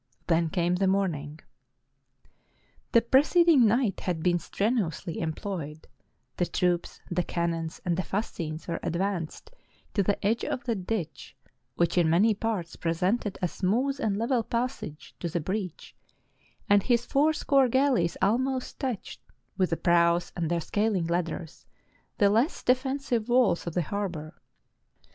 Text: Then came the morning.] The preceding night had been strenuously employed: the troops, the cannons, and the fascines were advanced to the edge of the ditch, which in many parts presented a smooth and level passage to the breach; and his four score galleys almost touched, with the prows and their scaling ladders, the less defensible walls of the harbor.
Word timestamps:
Then 0.25 0.49
came 0.49 0.73
the 0.77 0.87
morning.] 0.87 1.41
The 2.91 3.03
preceding 3.03 3.67
night 3.67 3.99
had 3.99 4.23
been 4.23 4.39
strenuously 4.39 5.19
employed: 5.19 5.87
the 6.37 6.47
troops, 6.47 6.99
the 7.11 7.21
cannons, 7.21 7.79
and 7.85 7.95
the 7.95 8.01
fascines 8.01 8.67
were 8.67 8.79
advanced 8.81 9.51
to 9.93 10.01
the 10.01 10.17
edge 10.25 10.43
of 10.43 10.63
the 10.63 10.73
ditch, 10.73 11.35
which 11.75 11.99
in 11.99 12.09
many 12.09 12.33
parts 12.33 12.75
presented 12.75 13.37
a 13.43 13.47
smooth 13.47 13.99
and 13.99 14.17
level 14.17 14.41
passage 14.41 15.13
to 15.19 15.29
the 15.29 15.39
breach; 15.39 15.95
and 16.67 16.81
his 16.81 17.05
four 17.05 17.31
score 17.31 17.67
galleys 17.69 18.17
almost 18.23 18.79
touched, 18.79 19.21
with 19.55 19.69
the 19.69 19.77
prows 19.77 20.31
and 20.35 20.49
their 20.49 20.61
scaling 20.61 21.05
ladders, 21.05 21.67
the 22.17 22.31
less 22.31 22.63
defensible 22.63 23.35
walls 23.35 23.67
of 23.67 23.75
the 23.75 23.83
harbor. 23.83 24.33